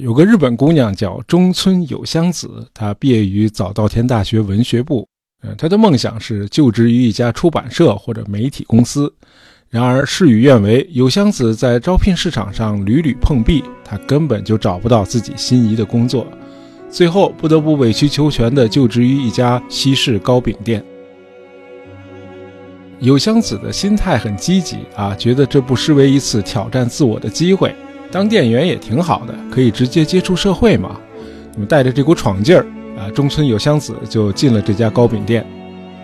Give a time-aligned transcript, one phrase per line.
[0.00, 5.06] 有个日本姑娘叫中村有香子，她毕业于早稻田大学文学部。
[5.42, 9.12] 呃，她的梦想是就职于一家出版社或者媒体公司。
[9.68, 16.26] 然而事与愿违，有香子在招聘市场上屡屡碰壁，她根本就找不到自己心仪的工作，
[16.88, 20.82] 最后不得不委曲求全地就职于一家西式糕饼店。
[23.00, 27.74] 有香子的心态很积极啊，觉得这不失为一次挑战自我的机会。
[28.16, 30.98] 当店员也挺好的，可以直接接触社会嘛。
[31.52, 32.64] 那么带着这股闯劲儿
[32.98, 35.46] 啊，中村有香子就进了这家糕饼店。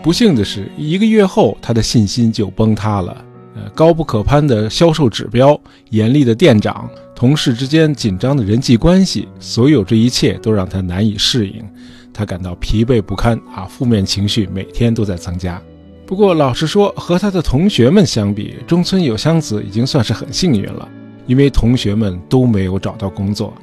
[0.02, 3.24] 不幸的是，一个月后，他的信心就崩塌了。
[3.56, 11.64] 呃，高不可攀的销售指标，严厉的店长，同事之间紧张的人际关系，所有这一切都让他难以适应。
[12.12, 15.58] 他感到疲惫不堪啊，负面情绪每天都在增加。
[16.04, 20.86] 不过，老实说，和他的同学们相比，中村有香子已经算是很幸运了。
[21.26, 23.54] 因为同学们都没有找到工作，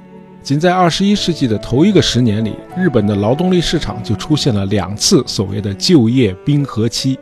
[0.41, 7.17] 仅在二十一世纪的头一个十年里，日本的劳动力市场就出现了两次所谓的就业冰河期。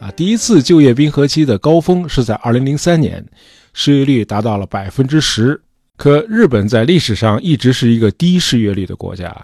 [0.00, 3.24] 啊，第一次就业冰河期的高峰是在二零零三年，
[3.72, 5.60] 失业率达到了百分之十。
[5.96, 9.34] 可日本在历史上一直是一个低失业率的国家。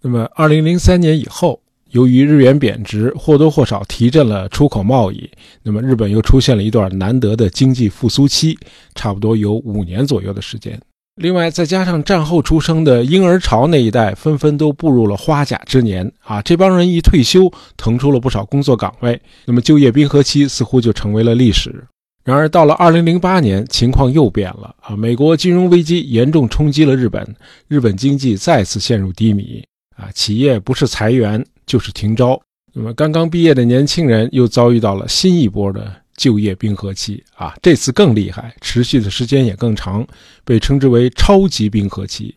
[0.00, 1.61] 那么二零零三年以后。
[1.92, 5.30] 由于日元贬值，或多或少提振了出口贸易，
[5.62, 8.58] 那么日本又出现了一段难得的经济复苏期，
[8.94, 10.80] 差不多有五年左右的时间。
[11.16, 21.84] 另外，再加上战后出生的婴儿潮那一代纷纷都步入了花甲之年啊，这帮人一退休，腾出了不少工作岗位，那么就业冰河期似乎就成为了历史。
[22.24, 27.36] 然而，到了二零零八年，情况又变了啊，美国金融危机严重冲击了日本，
[27.68, 29.62] 日本经济再次陷入低迷
[29.94, 31.44] 啊，企业不是裁员。
[31.66, 32.40] 就是停招，
[32.72, 37.54] 那么刚刚毕业的年轻人又遭遇到了新一波的就业冰河期啊！
[37.62, 40.06] 这次更厉害，持续的时间也更长，
[40.44, 42.34] 被称之为超级冰河期。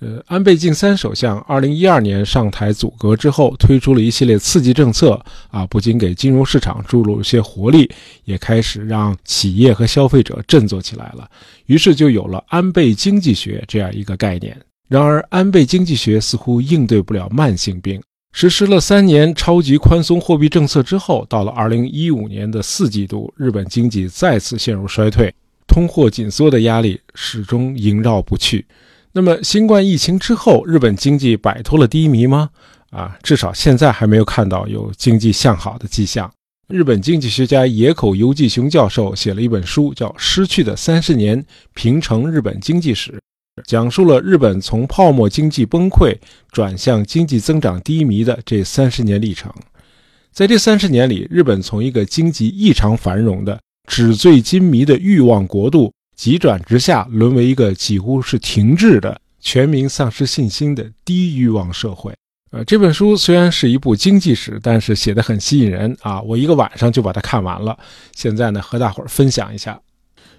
[0.00, 7.90] 呃，安倍晋三首相二零一二年上台组阁之后，推出了一系列刺激政策啊，不仅给金融市场注入了些活力，
[8.24, 11.28] 也开始让企业和消费者振作起来了。
[11.66, 14.56] 于是就有了安倍经济学这样一个概念。
[14.88, 18.00] 然而，安倍经济学似乎应对不了慢性病。
[18.40, 25.34] 实施了三年超级宽松货币政策之后，到了二零一五年的四季度，日本经济再次陷入衰退，
[25.66, 28.64] 通货紧缩的压力始终萦绕不去。
[29.10, 32.50] 那么，新冠疫情之后，日本经济摆脱了低迷吗？
[32.90, 36.30] 啊，至少现在还没有看到有经济向好的迹象。
[36.68, 41.44] 日本经济学家野口游纪雄教授写了一本书，叫《失去的三十年：
[41.74, 43.10] 平成日本经济史》。
[43.66, 46.16] 讲述了日本从泡沫经济崩溃
[46.50, 49.52] 转向经济增长低迷的这三十年历程。
[50.32, 53.58] 在这三十年里，日本从一个经济异常繁荣的
[53.88, 62.12] 纸醉金迷的欲望国度，急转直下，沦为一个几乎是停滞的、全民丧失信心的低欲望社会。
[62.50, 66.22] 呃，这本书虽然是一部经济史，但是写得很吸引人啊！
[66.22, 67.78] 我一个晚上就把它看完了。
[68.14, 69.78] 现在呢，和大伙儿分享一下。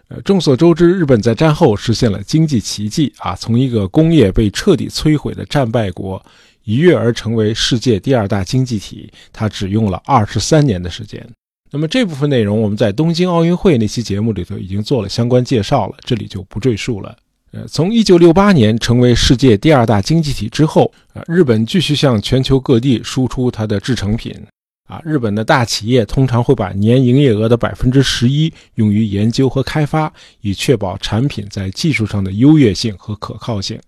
[0.09, 6.23] 呃，众所周知，日本在战后实现了经济奇迹啊，从一个工业被彻底摧毁的战败国
[6.63, 11.23] 一跃而成为世界第二大经济体，它只用了二十三年的时间。
[11.71, 17.15] 那么这部分内容我们在东京奥运会那期节目里头已经做了相关介绍了，这里就不赘述了。
[17.51, 24.35] 呃，从一九六八年成为世界第二大经济体之后，啊，日本继续向全球各地输出它的制成品。
[24.89, 30.11] 啊，日本的大企业通常会把年营业额的百分之十一用于研究和开发，
[30.41, 33.79] 以确保产品在技术上的优越性和可靠性。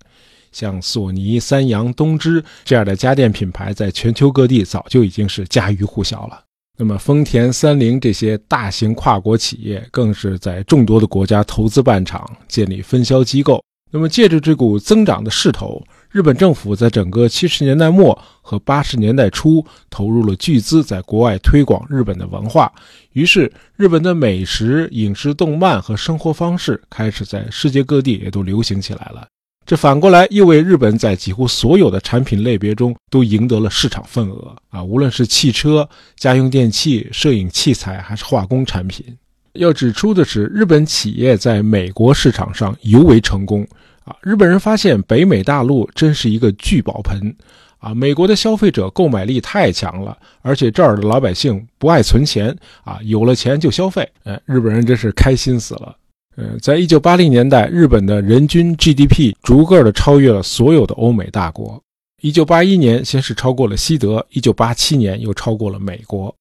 [0.52, 6.40] 像索尼、三洋、东芝这样的家电品牌，在全球各地早就已经是家喻户晓了。
[6.78, 13.64] 那么，丰田、三菱这些大型跨国企业，更是在众多的国家投资办厂，建立分销机构。
[13.90, 15.84] 那么，借着这股增长的势头。
[16.12, 22.70] 日本政府在整个七十年代末和八十年代初投入了巨资在国外推广日本的文化，
[23.14, 29.26] 于是日本的美食、影视、动漫和生活方式开始在世界各地也都流行起来了。
[29.66, 34.84] 这反过来又为日本在几乎所有的产品类别中都赢得了市场份额啊！
[34.84, 35.88] 无论是汽车、
[36.18, 39.06] 家用电器、摄影器材还是化工产品。
[39.54, 43.66] 要指出的是，日本企业在美国市场上尤为成功。
[44.04, 47.36] 啊，日本人发现北美大陆真是一个聚宝盆，
[47.78, 55.96] 啊，美国的消费者购买力太强了，而且这儿的老百姓不爱存钱，啊，有了钱就消费，哎，日本人真是开心死了。
[56.38, 61.82] 呃，在一九八零年代，日本的人均 GDP 逐个的超越了所有的欧美大国。
[62.22, 66.34] 一九八一年，先是超过了西德，一九八七年又超过了美国。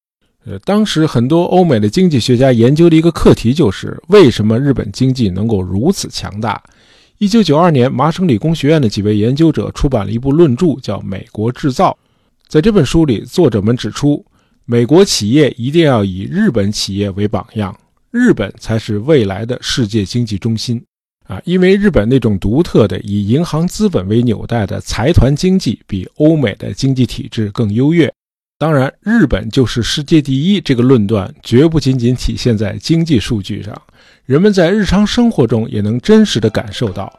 [0.46, 6.62] 呃，当时很多欧美的经济学家研究的一个课题就是，为什么日本经济能够如此强大？
[7.20, 11.90] 一九九二年，麻省理工学院的几位研究者出版了一部论著，叫《美国制造》。
[12.48, 14.24] 在这本书里，作者们指出，
[14.64, 17.78] 美国企业一定要以日本企业为榜样，
[18.10, 20.82] 日本才是未来的世界经济中心。
[21.26, 28.10] 啊，因为日本那种独特的以银行资本为纽带的财团经济，比欧美的经济体制更优越。
[28.56, 33.78] 当然，日本就是世界第一这个论断，绝不仅仅体现在经济数据上，
[34.30, 37.12] 人们在日常生活中也能真实的感受到。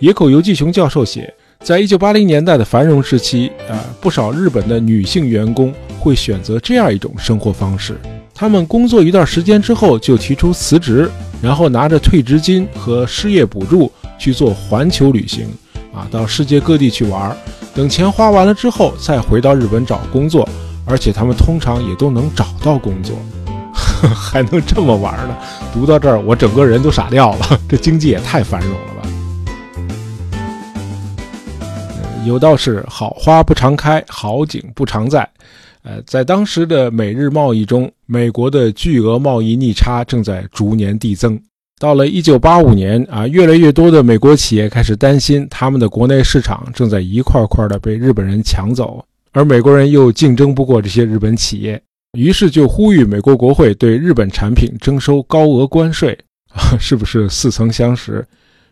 [0.00, 7.96] 野口游纪雄教授写，在一九八零年代的繁荣时期，啊，不少日本的女性员工会选择这样一种生活方式：
[8.34, 11.08] 他们工作一段时间之后就提出辞职。
[11.40, 15.46] 然后拿着退职金和失业补助去做环球旅行，
[15.94, 17.36] 啊，到世界各地去玩。
[17.72, 20.48] 等钱花完了之后，再回到日本找工作，
[20.84, 23.16] 而且他们通常也都能找到工作，
[24.14, 25.36] 还能这么玩呢？
[25.72, 27.60] 读到这儿，我整个人都傻掉了。
[27.68, 29.08] 这经济也太繁荣了吧！
[32.24, 35.28] 有道是“好花不常开，好景不常在”。
[35.82, 41.40] 呃，在当时的美日贸易中，美国的巨额贸易逆差正在逐年递增。
[41.80, 51.82] 到了1985年啊，越来越多的美国企业开始担心他们的国内市场正在一块块的被日本人抢走，而美国人又竞争不过这些日本企业，
[52.18, 56.18] 于是就呼吁美国国会对日本产品征收高额关税。
[56.52, 58.22] 啊，是不是似曾相识？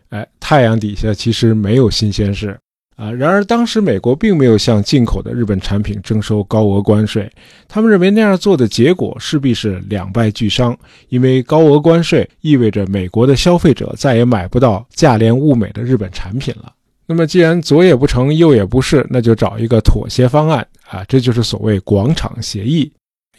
[0.09, 2.55] 哎，太阳底下其实没有新鲜事。
[2.95, 7.27] 啊，然而当时美国并没有向进口的日本产品征收高额关税，
[7.67, 10.77] 他们认为那样做的结果势必是两败俱伤，
[11.09, 16.71] 因为高额关税意味着美国的消费者再也买不到价廉物美的日本产品了。
[17.07, 22.91] 那么既然左也不成，右也不是，那就找一个妥协方案啊，这就是所谓广场协议。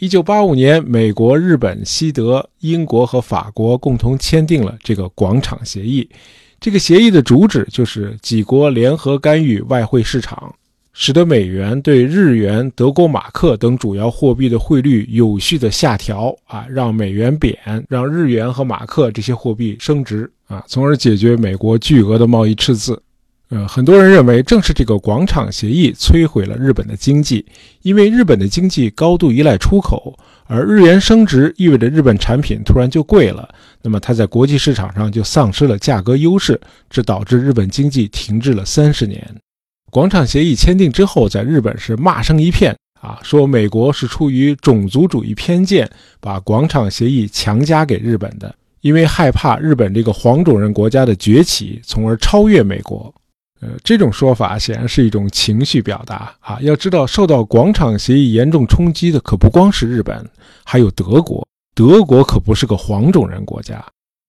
[0.02, 6.10] 一九八五年，美国、日本、西德、英国和法国共同签订了这个广场协议。
[6.58, 10.52] 这个协议的主旨就是几国联合干预外汇市场，
[10.92, 17.56] 使得美元对日元、德国马克等主要货币的汇率有序的下调啊，让美元贬，
[17.88, 23.00] 让日元和马克这些货币升值啊，从而解决美国巨额的贸易赤字。
[23.52, 27.44] 呃，很多人认为，正是这个广场协议摧毁了日本的经济，
[27.82, 33.46] 因为日本的经济高度依赖出口，而日元升值意味着日本产品突然就贵了，
[33.82, 36.58] 那么它在国际市场上就丧失了价格优势，
[36.88, 39.22] 这导致日本经济停滞了三十年。
[39.90, 45.86] 广场协议签订之后，在日本是骂声一片啊，说美国是出于种族主义偏见，
[46.20, 53.14] 把广场协议强加给日本的，因为害怕日本这个黄种人国家的崛起，从而超越美国。
[53.62, 56.58] 呃，这种说法显然是一种情绪表达啊！
[56.62, 60.28] 要知道，受到广场协议严重冲击的可不光是日本，
[60.64, 61.46] 还有德国。
[61.72, 63.80] 德国可不是个黄种人国家。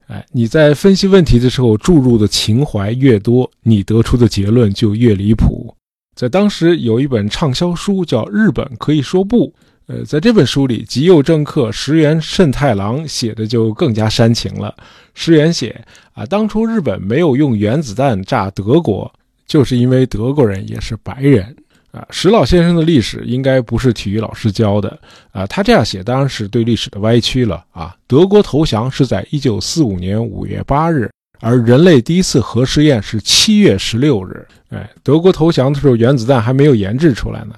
[0.06, 5.76] 哎，你在分析问题的时候注入的情怀越多，你得出的结论就越离谱。
[6.16, 9.48] 在当时有一本畅销书叫《日本可以说不》，
[9.88, 14.76] 呃，在这本书里，极右政客石原慎太郎写的就更加煽情了。
[15.16, 15.84] 石原写
[16.14, 19.12] 啊，当初日本没有用原子弹炸德国。
[19.46, 21.56] 就是因为德国人也是白人
[21.92, 25.00] 啊，石老先生的历史应该不是体育老师教的
[25.32, 27.96] 啊，他这样写当然是对历史的歪曲了啊。
[28.08, 34.48] 德国投降是在一九四五年五月八日，而人类第一次核试验是七月十六日。
[34.70, 37.54] 哎，德国投降的时候，原子弹还没有研制出来呢。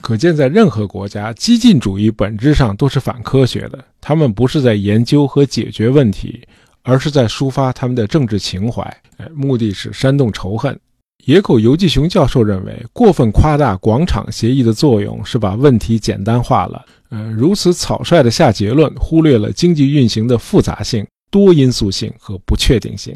[0.00, 6.40] 可见，在任何国家，激进主义本质上都是反科学的，他们不是在研究和解决问题，
[6.82, 8.82] 而是在抒发他们的政治情怀，
[9.18, 10.78] 哎，目的是煽动仇恨。
[11.26, 16.86] 野口游纪雄教授认为，过分夸大广场协议的作用是把问题简单化了。
[17.08, 23.12] 呃，如此草率的下结论，忽略了经济运行的复杂性、多因素性和不确定性。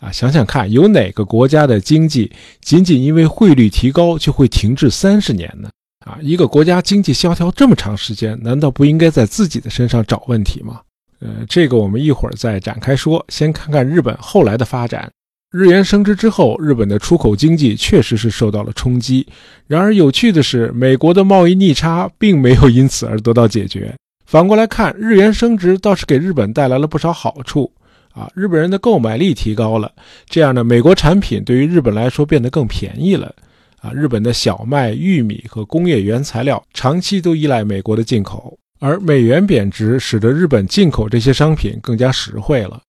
[0.00, 5.70] 啊，想想看，有哪个国家的经济仅仅因为汇率提高就会停滞三十年呢？
[6.04, 10.80] 啊，一个国家经济萧条这么长时间，难道不应该在自己的身上找问题吗？
[11.20, 13.24] 呃，这个我们一会儿再展开说。
[13.28, 15.08] 先看看日本后来的发展。
[15.52, 19.26] 日元升值之后，日本的出口经济确实是受到了冲击。
[19.66, 23.94] 然而，有趣的是，美国的贸易逆差并没有因此而得到解决。
[24.24, 27.70] 反过来看，日元升值倒是给日本带来了不少好处
[28.14, 28.30] 啊！
[28.34, 29.92] 日本人的购买力提高了，
[30.26, 33.34] 这样呢，美国产品对于日本来说变得更便宜了
[33.82, 33.92] 啊！
[33.92, 42.80] 日本的小麦、玉米和工业原材料长期都依赖美国的进口，而美元贬值使得日本进口这些商品更加实惠了。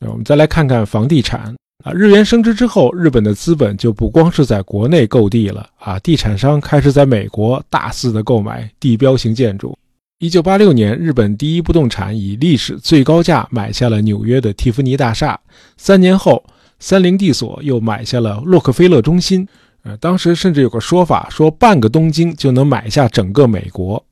[0.00, 1.54] 那我们再来看看房地产。
[1.82, 9.76] 啊，日元升值之后，日本的资本就不光是在国内购地了啊，地产商开始在美国大肆的购买地标型建筑。
[10.18, 15.38] 一九八六年，日本第一不动产以历史最高价买下了纽约的蒂芙尼大厦。
[15.76, 16.44] 三年后，
[16.78, 19.46] 三菱地所又买下了洛克菲勒中心。
[19.82, 24.04] 呃，当时甚至有个说法，说半个东京就能买下整个美国。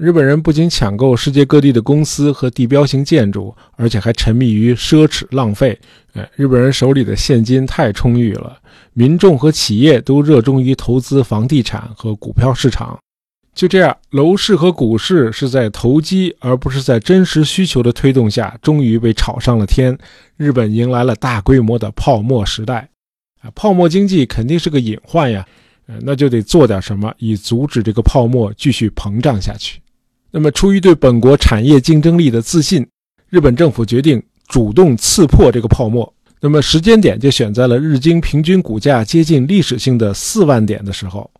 [0.00, 5.78] 日本人不仅抢购世界各地的公司和地标性建筑，而且还沉迷于奢侈浪费。
[6.14, 8.58] 哎，日本人手里的现金太充裕了，
[8.92, 12.98] 民众和企业都热衷于投资房地产和股票市场。
[13.54, 19.98] 就这样，楼市和股市是在投机而不是在真实需求的推动下，终于被炒上了天。
[20.36, 22.88] 日本迎来了大规模的泡沫时代。
[23.40, 25.44] 啊，泡沫经济肯定是个隐患呀。
[26.02, 29.80] 那就得做点什么，以阻止这个泡沫继续膨胀下去。
[30.30, 32.86] 那么，出于对本国产业竞争力的自信，
[33.30, 36.12] 日本政府决定主动刺破这个泡沫。
[36.40, 41.30] 那么，时间点就选在了日经平均股价接近历史性的四万点的时候。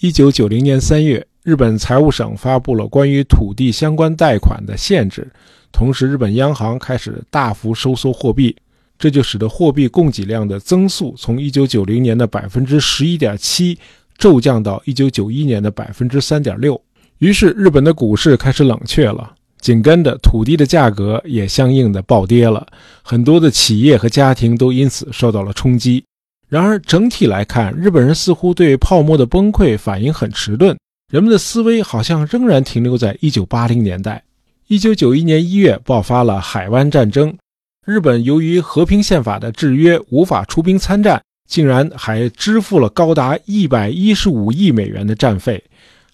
[0.00, 5.30] 一九九零年三月，日本财务省发布了关于土地相关贷款的限制，
[5.70, 8.56] 同时，日本央行开始大幅收缩货币。
[9.02, 13.76] 这就使得货币供给量的增速从1990年的百分之十一点七
[14.16, 16.80] 骤降到1991年的百分之三点六。
[17.18, 22.64] 于是，日本的股市开始冷却了，紧跟着土地的价格也相应的暴跌了，
[23.02, 26.04] 很多的企业和家庭都因此受到了冲击。
[26.48, 30.78] 然而，整体来看，日本人似乎对泡沫的崩溃反应很迟钝，
[31.10, 34.22] 人们的思维好像仍然停留在1980年代。
[34.68, 37.36] 1991年1月爆发了海湾战争。
[37.84, 45.60] 日本由于和平宪法的制约，无法出兵参战，竟然还支付了高达一百一十五亿美元的战费。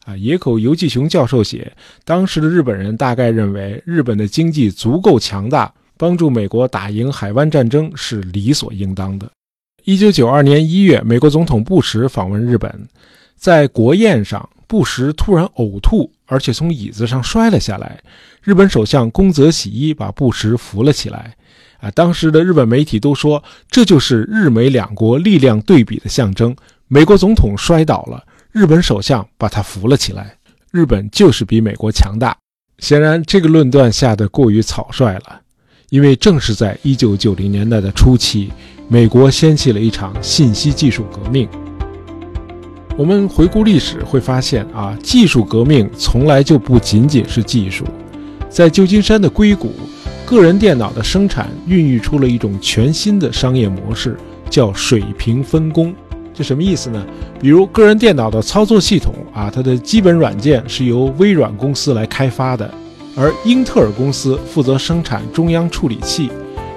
[0.06, 1.70] 啊，野口游纪雄教授写，
[2.06, 9.30] 当时的日本人大概认为，日本的经济足够强大，帮助美国打赢海湾战争是理所应当的。
[9.84, 12.88] 一九九二年一月，美国总统布什访问日本，
[13.36, 18.00] 在国宴上，布什突然呕吐，而且从椅子上摔了下来。
[18.40, 21.36] 日本首相宫泽喜一把布什扶了起来。
[21.80, 26.54] 啊，当时的日本媒体都说，这就是日美两国力量对比的象征。
[26.88, 30.34] 美国总统摔倒了，日本首相把他扶了起来。
[30.72, 32.36] 日本就是比美国强大。
[32.78, 35.40] 显然，这个论断下得过于草率了，
[35.90, 38.50] 因为正是在1990年代的初期，
[38.88, 41.48] 美国掀起了一场信息技术革命。
[42.96, 47.84] 我们回顾历史会发现，啊，技术革命从来就不仅仅是技术。
[48.48, 49.72] 在旧金山的硅谷。
[50.28, 54.14] 个人电脑的生产孕育出了一种全新的商业模式，
[54.50, 55.94] 叫水平分工。
[56.34, 57.02] 这什么意思呢？
[57.40, 62.70] 比如个人电脑的操作系统啊，它的基本软件是由微软公司来开发的，
[63.16, 66.28] 而英特尔公司负责生产中央处理器，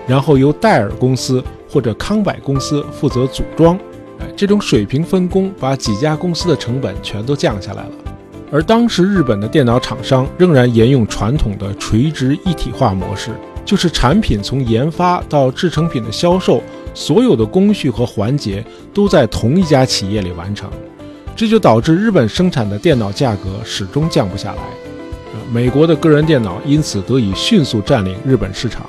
[0.07, 3.77] 然后由戴尔公司或者康柏公司负责组装。
[4.19, 7.91] 哎，这种水平分工把几家公司的成本全都降下来了。
[8.51, 13.31] 而当时日本的电脑厂商仍然沿用传统的垂直一体化模式，
[13.63, 16.61] 就是产品从研发到制成品的销售，
[16.93, 20.69] 所有的工序和环节都在同一家企业里完成，
[21.33, 24.61] 这就导致日本生产的电脑价格始终降不下来。
[25.49, 28.85] 美国的个人电脑因此得以迅速占领日本市场，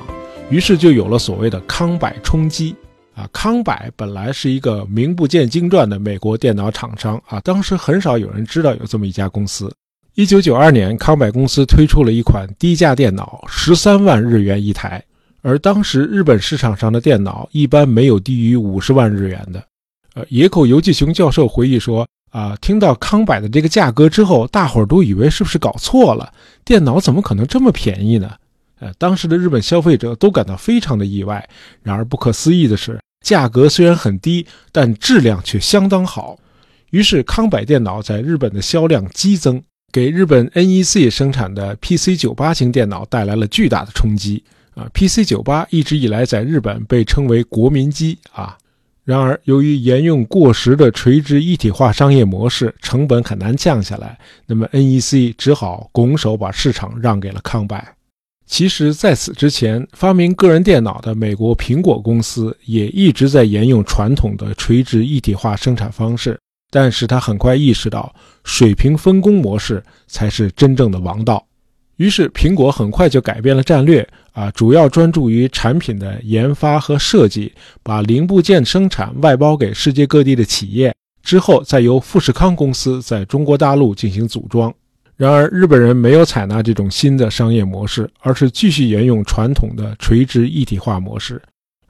[0.50, 2.74] 于是就有了所谓的康柏冲击。
[3.14, 9.70] 啊，康柏本来是一个名不见经传的美国电脑厂商啊，当时很少有人知道有这么一家公司。
[10.14, 15.02] 一九九二年，康柏公司推出了一款低价电脑，十三万日元一台，
[15.42, 19.62] 而当时日本市场上的电脑一般没有低于五十万日元的。
[20.14, 26.30] 呃，野口游纪雄教授回忆说，啊，听到康柏的这个价格之后，大伙儿都以为是不是搞错了，
[26.64, 28.30] 电脑怎么可能这么便宜呢？
[28.82, 31.48] 呃，当时的日本消费者都感到非常的意外。
[31.84, 36.36] 然而不可思议的是，价格虽然很低，但质量却相当好。
[36.90, 39.62] 于是康柏电脑在日本的销量激增，
[39.92, 44.42] 给日本 NEC 生产的 PC98 型电脑带来了巨大的冲击。
[44.74, 48.58] 啊，PC98 一直以来在日本被称为国民机啊。
[49.04, 57.80] 然而由于沿用过时的垂直一体化商业模式，成本很难降下来，那么 NEC 只好拱手把市场让给了康柏。
[58.52, 66.38] 其实，在此之前，发明个人电脑的美国苹果公司也一直在沿用传统的垂直一体化生产方式。
[66.70, 71.42] 但是，他很快意识到，水平分工模式才是真正的王道。
[71.96, 77.50] 于是，苹果很快就改变了战略，啊，主要专注于产品的研发和设计，
[77.82, 84.70] 把零部件生产外包给世界各地的企业，之后再由富士康公司在中国大陆进行组装。
[85.16, 91.40] 然而，日本人没有采纳这种新的商业模式，而是继续沿用传统的垂直一体化模式。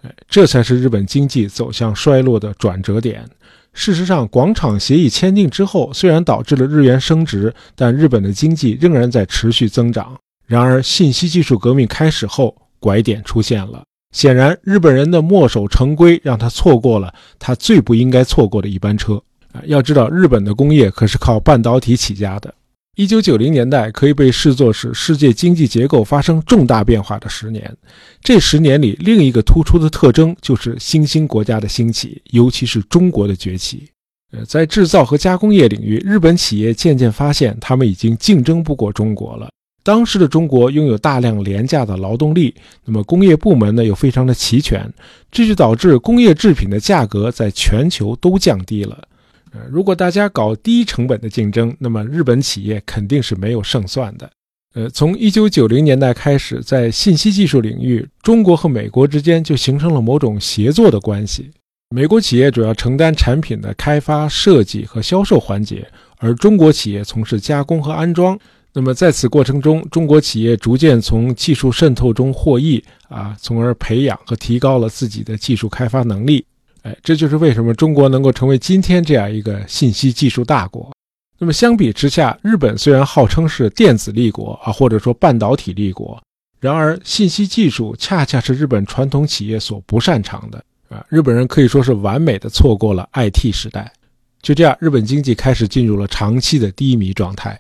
[0.03, 3.25] 哎，这才是日本经济走向衰落的转折点。
[3.73, 10.15] 事实上，广场协议签订之后，虽然导致了日元升值，但日本的经济仍然在持续增长。
[10.45, 13.85] 然而，信息技术革命开始后，拐点出现了。
[14.11, 19.15] 显然，日本人的墨守成规让他错过了他最不应该错过的一班车
[19.53, 19.63] 啊！
[19.65, 22.53] 要知道，日本的工业可是靠半导体起家的。
[22.95, 27.75] 一九九零年代可以被视作是世界经济结构发生重大变化的十年。
[28.21, 33.89] 这十年里，另一个突出的特征就是新兴国家的兴起，尤其是中国的崛起。
[34.33, 39.49] 呃，在制造和加工业领域，日本企业渐渐发现他们已经竞争不过中国了。
[39.83, 44.87] 当时的中国拥有大量廉价的劳动力，那么工业部门呢又非常的齐全，
[45.31, 49.09] 这就导致工业制品的价格在全球都降低了。
[49.53, 54.31] 呃，如果大家搞低成本的竞争，那么日本企业肯定是没有胜算的。
[54.75, 61.51] 呃，从一九九零年代开始，在信息技术领域，中国和美国之间就形成了某种协作的关系。
[61.95, 68.39] 美国企业主要承担产品的开发、设计和销售环节，而中国企业从事加工和安装。
[68.73, 76.43] 那么在此过程中，中国企业逐渐从技术渗透中获益啊，从而培养和提高了自己的技术开发能力。
[76.83, 80.91] 哎，这就是为什么中国能够成为今天这样一个信息技术大国。
[81.39, 86.23] 那么相比之下，日本虽然号称是电子立国啊，或者说半导体立国，
[86.61, 91.05] 然而信息技术恰恰是日本传统企业所不擅长的啊。
[91.09, 93.93] 日本人可以说是完美的错过了 IT 时代。
[94.41, 97.59] 就这样，日本经济开始进入了长期的低迷状态。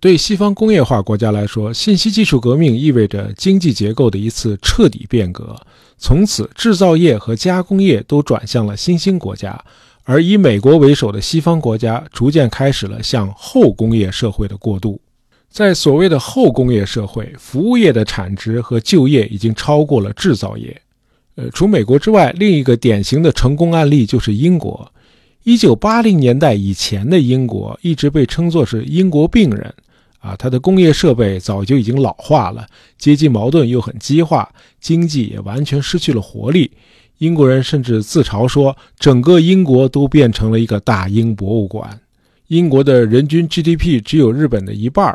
[0.00, 5.60] 对西方工业化国家来说，信息技术革命意味着经济结构的一次彻底变革。
[5.98, 9.62] 从此，制造业和加工业都转向了新兴国家，
[10.04, 15.00] 而以美国为首的西方国家逐渐开始了向后工业社会的过渡。
[15.50, 20.80] 在所谓的后工业社会，服务业的产值和就业已经超过了制造业。
[21.34, 24.92] 呃，除美国之外，另一个典型的成功案例就是英国。
[25.44, 29.74] 一九八零年代以前的英国一直被称作是“英国病人”。
[30.18, 32.66] 啊，它的工业设备早就已经老化了，
[32.98, 36.70] 阶级矛盾又很激化，经济也完全失去了活力。
[37.18, 42.00] 英国人甚至自嘲说，整个英国都变成了一个大英博物馆。
[42.48, 45.06] 英国的人均 GDP 只有日本的一半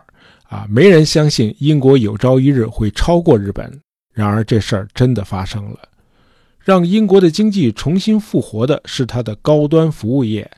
[0.49, 3.79] 啊，没人相信英国有朝一日会超过日本。
[4.13, 5.79] 然而，这事儿真的发生了。
[6.59, 10.49] 让英国的经济重新复活的是它的高端服务业。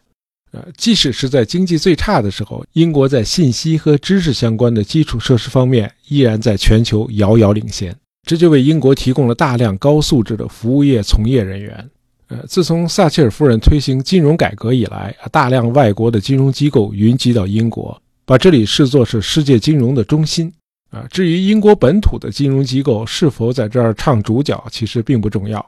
[0.56, 7.94] 呃，即使是在经济最差的时候，英国在信息和知识相关的基础设施方面依然在全球遥遥领先，
[8.26, 11.90] 这就为英国提供了大量高素质的服务业从业人员。
[12.30, 20.50] 呃，自从撒切尔夫人推行金融改革以来，大量外国的金融机构云集到英国，把这里视作是世界金融的中心。
[20.92, 25.64] 啊，至于英国本土的金融机构是否在这儿唱主角，其实并不重要。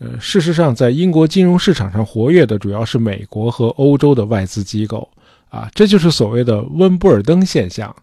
[0.00, 5.08] 呃，事实上，在英国金融市场上活跃的主要是美国和欧洲的外资机构，
[5.48, 7.94] 啊，这就是所谓的温布尔登现象，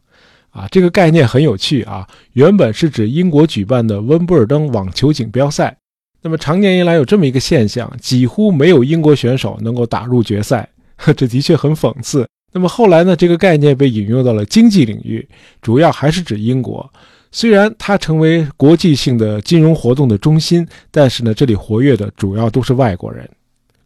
[0.50, 5.78] 啊，这个概念很有趣啊，原本是指英国举办的温布尔登网球锦标赛，
[6.22, 10.68] 那么常年以来有这么一个现象，几乎没有英国选手能够打入决赛，
[11.16, 12.28] 这的确很讽刺。
[12.52, 15.26] 那么后来呢，这个概念被引用到了经济领域，
[15.62, 16.92] 主要还是指英国。
[17.36, 23.30] 虽然它成为国际性的金融活动的中心，但是呢，这里活跃的主要都是外国人。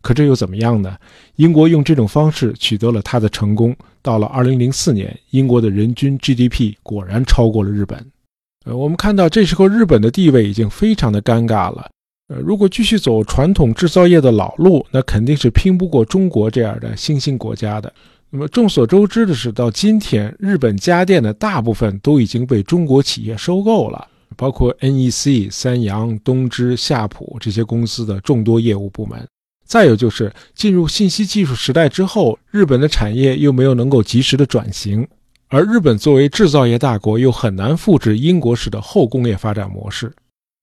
[0.01, 0.95] 可这又怎么样呢？
[1.38, 3.75] 英国用这种方式取得了它的成功。
[4.03, 8.05] 到了2004年，英国的人均 GDP 果然超过了日本。
[8.65, 11.89] 呃，我们看到这时候日本的地位已经非常的尴尬了。
[12.27, 17.91] 呃，如果继续走传统制造业的老路，那肯定是拼不过中国这样的新兴国家的。
[18.31, 29.27] 那么众所周知的是，到今天，日本家电的大部分都已经被中国企业收购了，包括 NEC、三洋、东芝、夏普这些公司的众多业务部门。
[29.65, 35.07] 再有就是进入信息技术时代之后，日本的产业又没有能够及时的转型，
[35.47, 40.11] 而日本作为制造业大国，又很难复制英国式的后工业发展模式。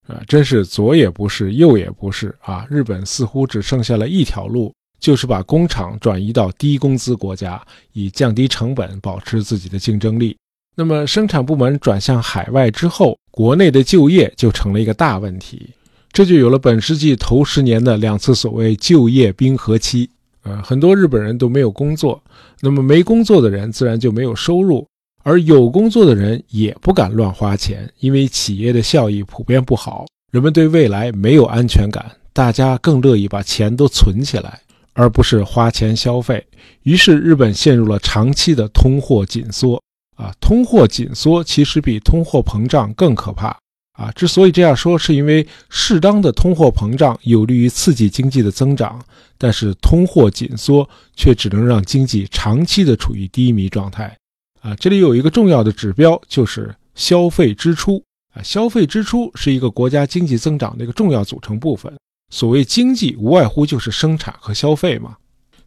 [0.07, 2.65] 啊，真是左也不是，右也不是啊！
[2.71, 4.73] 日本似乎只剩下了一条路。
[5.07, 10.37] 就是把工厂转移到低工资国家，以降低成本，保持自己的竞争力。
[10.75, 15.71] 那么，生产部门转向海外之后，国内的就业就成了一个大问题。
[16.11, 20.11] 这就有了本世纪头十年的两次所谓就业冰河期。
[20.43, 22.21] 呃，很多日本人都没有工作，
[22.61, 24.85] 那么没工作的人自然就没有收入，
[25.23, 34.63] 而有工作的人也不敢乱花钱，因为企业的效益普遍不好，人们对未来没有安全感，大家更乐意把钱都存起来。
[34.97, 36.45] 而不是花钱消费，
[36.83, 39.81] 于是日本陷入了长期的通货紧缩。
[40.17, 43.55] 啊，通货紧缩其实比通货膨胀更可怕。
[43.93, 48.99] 啊，之所以这样说，是因为适当的通货膨胀有利于刺激经济的增长，
[49.37, 54.17] 但是通货紧缩却只能让经济长期的处于低迷状态。
[54.63, 58.03] 啊，这里有一个重要的指标，就是消费支出。
[58.35, 61.93] 啊，消费支出是一个国家经济增长的一个重要组成部分。
[62.31, 65.17] 所谓经济，无外乎就是生产和消费嘛。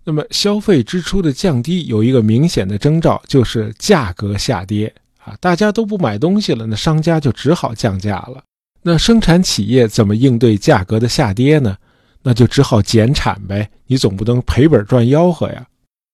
[0.04, 4.93] 那么消费支出的降低有一个明显的征兆，就是价格下跌
[5.24, 8.43] 啊，大家都不买东西了，那商家就只好降价了。
[8.82, 11.78] 那生产企业怎么应对价格的下跌呢？
[12.22, 15.65] 那就只好减产呗，你总不能赔本赚吆喝呀。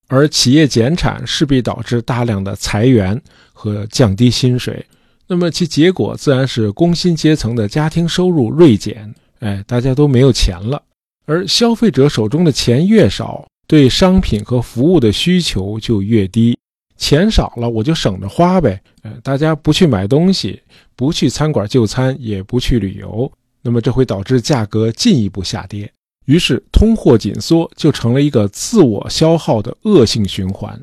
[0.08, 3.20] 而企业减产势必导致大量的裁员
[3.54, 4.86] 和降低薪水，
[5.28, 9.14] 那么其结果自然是工薪阶层的家庭收入锐减，
[9.46, 10.82] 哎，大家都没有钱了。
[11.28, 16.58] 而消费者手中的钱越少，对商品和服务的需求就越低。
[16.98, 18.82] 钱少了，我就省着花呗。
[19.04, 20.60] 呃，大家不去买东西，
[20.96, 23.32] 不去餐馆就餐，也不去旅游，
[23.62, 25.92] 那么这会导致价格进一步下跌。
[26.26, 30.82] 于是，通货紧缩就成了一个自我消耗的恶性循环。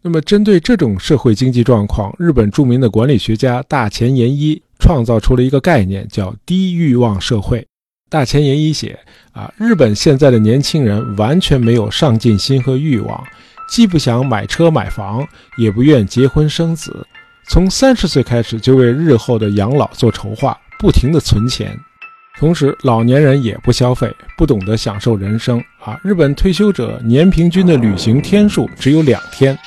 [0.00, 7.66] 那么，针对这种社会经济状况，日本著名的管理学家大前研一创造出了一个概念，叫“低欲望社会”。
[8.10, 8.98] 大前研一写：
[9.32, 13.22] 啊，日本现在的年轻人完全没有上进心和欲望。
[13.68, 15.26] 既不想买车买房，
[15.58, 17.06] 也不愿结婚生子，
[17.50, 21.78] 从三十岁开始就为日后的养老做筹划，不停地存钱。
[22.38, 26.00] 同时，老年人也不消费，不懂得享受人生啊！
[26.02, 29.58] 日本退休者年平均的旅行天数只有两天，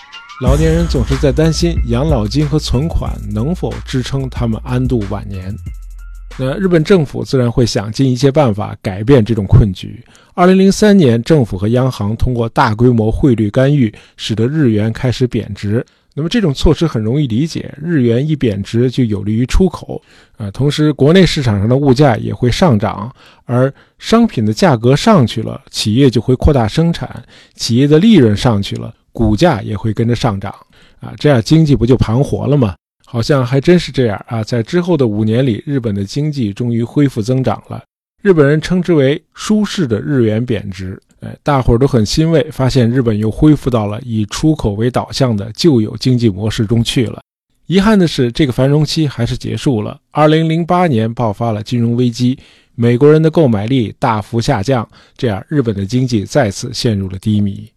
[0.41, 5.55] 老年人总是在担心养老金和存款能否支撑他们安度晚年。
[6.43, 10.03] 那日本政府自然会想尽一切办法改变这种困局。
[10.33, 15.85] 二零零三年，政府和央行通过大规模汇率干预，使得日元开始贬值。
[16.15, 20.01] 那么这种措施很容易理解，日元一贬值就有利于出口，
[20.35, 23.13] 啊，同时国内市场上的物价也会上涨，
[23.45, 27.23] 而商品的价格上去了，企业就会扩大生产，
[27.53, 30.51] 企业的利润上去了，股价也会跟着上涨，
[31.01, 32.73] 啊，这样经济不就盘活了吗？
[33.11, 34.41] 好像还真是这样啊！
[34.41, 37.83] 在之后的五年里，日本的经济终于恢复增长了。
[38.21, 40.97] 日本人称之为“舒适的日元贬值”。
[41.19, 47.21] 哎，大伙儿都很欣慰，发现日本又恢复到了以出口为导向的旧有经济模式中去了。
[47.67, 49.99] 遗憾的是，这个繁荣期还是结束了。
[50.13, 52.39] 2008年爆发了金融危机，
[52.75, 57.69] 美国人的购买力大幅下降，这样日本的经济再次陷入了低迷。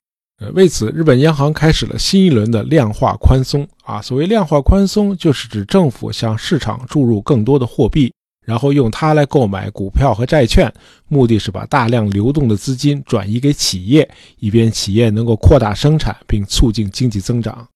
[0.52, 4.02] 为此，日本央行开始了新一轮的量化宽松啊。
[4.02, 8.12] 所谓量化宽松，就是指政府向市场注入更多的货币，
[8.46, 10.72] 然后用它来购买股票和债券，
[11.08, 17.66] 目的是把大量流动的资金转移给企业，以便企业能够扩大生产并促进经济增长。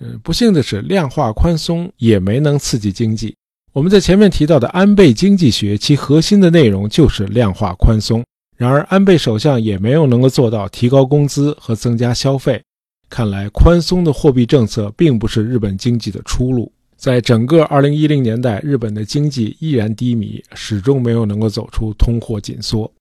[0.00, 3.34] 嗯，不幸的是，量化宽松也没能刺激经济。
[3.72, 8.24] 我们在前面提到的安倍经济学，其核心的内容就是量化宽松。
[8.58, 12.60] 然而，安倍首相也没有能够做到提高工资和增加消费。
[13.08, 16.70] 看来，宽松的货币政策并不是日本经济的出路。
[16.96, 22.92] 在整个2010年代，日本的经济依然低迷，始终没有能够走出通货紧缩。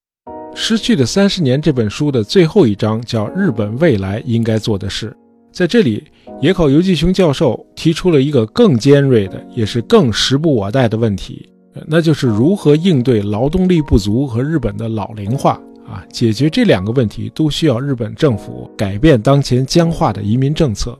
[0.53, 5.09] 失去的三十年这本书的最后一章叫《日本未来应该做的事》。
[5.51, 6.03] 在这里，
[6.39, 11.49] 野口游纪雄教授提出了一个更尖锐的，也是更时不我待的问题。
[11.87, 16.03] 那就是如何应对劳动力不足和日本的老龄化啊？
[16.11, 20.97] 解决这两个问题都需要日本政府改变当前僵化的移民政策。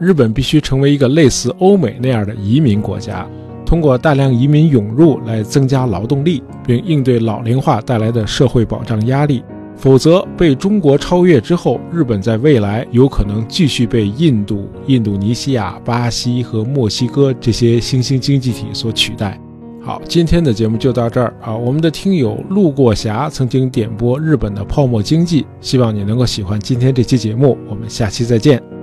[0.00, 3.28] 日本必须成为一个类似欧美那样的移民国家，
[3.64, 9.42] 通过大量移民涌入来增加劳动力，并应对老龄化带来的社会保障压力。
[9.76, 19.40] 否则，被中国超越之后，日本在未来有可能继续被印度、印度尼西亚、巴西和墨西哥这些新兴经济体所取代。
[19.84, 21.54] 好，今天的节目就到这儿啊！
[21.54, 27.58] 我们的听友路过霞曾经点播日本的泡沫经济，希望你能够喜欢今天这期节目。
[27.68, 28.73] 我们下期再见。